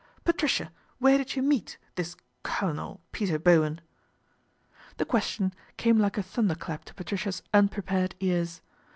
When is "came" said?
5.77-5.99